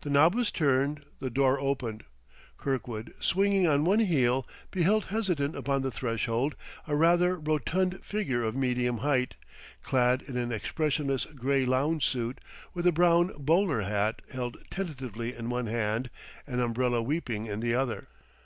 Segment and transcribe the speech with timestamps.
[0.00, 2.04] The knob was turned, the door opened.
[2.56, 6.54] Kirkwood, swinging on one heel, beheld hesitant upon the threshold
[6.86, 9.34] a rather rotund figure of medium height,
[9.82, 12.38] clad in an expressionless gray lounge suit,
[12.72, 16.08] with a brown "bowler" hat held tentatively in one hand,
[16.46, 18.08] an umbrella weeping in the other.